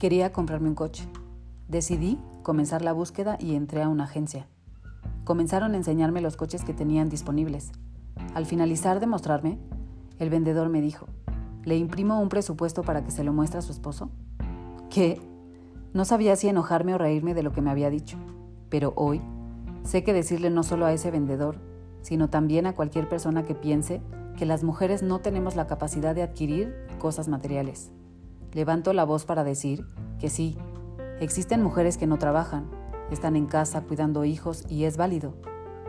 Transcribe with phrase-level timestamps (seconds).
[0.00, 1.06] Quería comprarme un coche.
[1.68, 4.46] Decidí comenzar la búsqueda y entré a una agencia.
[5.24, 7.70] Comenzaron a enseñarme los coches que tenían disponibles.
[8.32, 9.58] Al finalizar de mostrarme,
[10.18, 11.04] el vendedor me dijo,
[11.64, 14.08] ¿le imprimo un presupuesto para que se lo muestre a su esposo?
[14.88, 15.20] ¿Qué?
[15.92, 18.16] No sabía si enojarme o reírme de lo que me había dicho,
[18.70, 19.20] pero hoy
[19.84, 21.56] sé que decirle no solo a ese vendedor,
[22.00, 24.00] sino también a cualquier persona que piense
[24.38, 27.92] que las mujeres no tenemos la capacidad de adquirir cosas materiales.
[28.52, 29.86] Levanto la voz para decir
[30.18, 30.58] que sí,
[31.20, 32.68] existen mujeres que no trabajan,
[33.10, 35.34] están en casa cuidando hijos y es válido,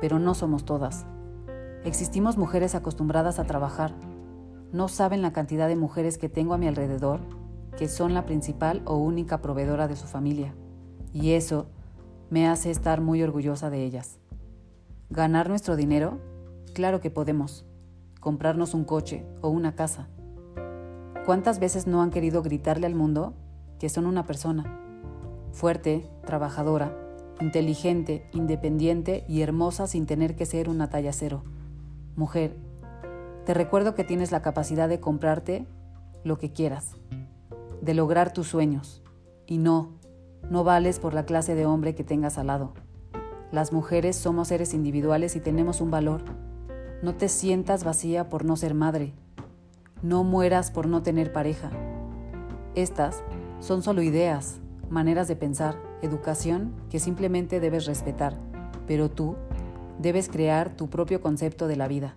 [0.00, 1.06] pero no somos todas.
[1.84, 3.94] Existimos mujeres acostumbradas a trabajar.
[4.72, 7.20] No saben la cantidad de mujeres que tengo a mi alrededor
[7.78, 10.52] que son la principal o única proveedora de su familia,
[11.12, 11.68] y eso
[12.28, 14.18] me hace estar muy orgullosa de ellas.
[15.10, 16.18] ¿Ganar nuestro dinero?
[16.74, 17.64] Claro que podemos.
[18.18, 20.08] Comprarnos un coche o una casa.
[21.28, 23.34] ¿Cuántas veces no han querido gritarle al mundo
[23.78, 24.80] que son una persona?
[25.52, 26.96] Fuerte, trabajadora,
[27.42, 31.44] inteligente, independiente y hermosa sin tener que ser una talla cero.
[32.16, 32.56] Mujer,
[33.44, 35.66] te recuerdo que tienes la capacidad de comprarte
[36.24, 36.96] lo que quieras,
[37.82, 39.02] de lograr tus sueños.
[39.44, 39.98] Y no,
[40.48, 42.72] no vales por la clase de hombre que tengas al lado.
[43.52, 46.22] Las mujeres somos seres individuales y tenemos un valor.
[47.02, 49.12] No te sientas vacía por no ser madre,
[50.02, 51.70] no mueras por no tener pareja.
[52.74, 53.22] Estas
[53.60, 58.36] son solo ideas, maneras de pensar, educación que simplemente debes respetar,
[58.86, 59.36] pero tú
[59.98, 62.16] debes crear tu propio concepto de la vida.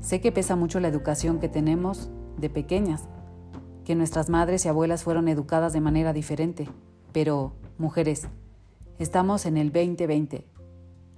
[0.00, 3.08] Sé que pesa mucho la educación que tenemos de pequeñas,
[3.84, 6.68] que nuestras madres y abuelas fueron educadas de manera diferente,
[7.12, 8.28] pero, mujeres,
[8.98, 10.46] estamos en el 2020.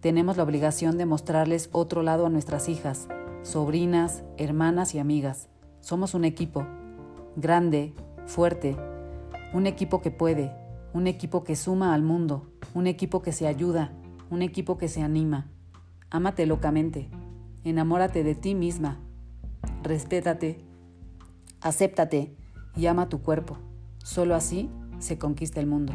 [0.01, 3.09] Tenemos la obligación de mostrarles otro lado a nuestras hijas,
[3.43, 5.49] sobrinas, hermanas y amigas.
[5.83, 6.65] Somos un equipo,
[7.35, 7.93] grande,
[8.27, 8.77] fuerte,
[9.53, 10.55] un equipo que puede,
[10.95, 13.93] un equipo que suma al mundo, un equipo que se ayuda,
[14.31, 15.51] un equipo que se anima.
[16.09, 17.11] Ámate locamente,
[17.65, 19.01] enamórate de ti misma,
[19.83, 20.65] respétate,
[21.61, 22.37] acéptate
[22.77, 23.59] y ama tu cuerpo.
[24.05, 24.71] Solo así
[25.01, 25.93] se conquista el mundo.